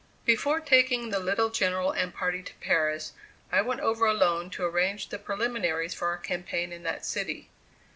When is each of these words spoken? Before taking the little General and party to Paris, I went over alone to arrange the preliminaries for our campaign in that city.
Before 0.25 0.59
taking 0.59 1.11
the 1.11 1.19
little 1.19 1.51
General 1.51 1.91
and 1.91 2.11
party 2.11 2.41
to 2.41 2.53
Paris, 2.55 3.13
I 3.51 3.61
went 3.61 3.81
over 3.81 4.07
alone 4.07 4.49
to 4.49 4.63
arrange 4.65 5.09
the 5.09 5.19
preliminaries 5.19 5.93
for 5.93 6.07
our 6.07 6.17
campaign 6.17 6.71
in 6.73 6.81
that 6.81 7.05
city. 7.05 7.49